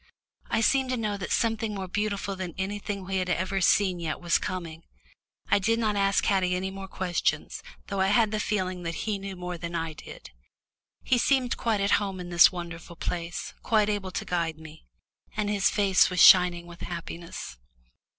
[0.49, 3.29] I seemed to know that something more beautiful than anything we had
[3.63, 4.81] seen yet was coming.
[5.51, 9.05] I did not ask Haddie any more questions, even though I had a feeling that
[9.05, 10.31] he knew more than I did.
[11.03, 14.87] He seemed quite at home in this wonderful place, quite able to guide me.
[15.37, 17.59] And his face was shining with happiness.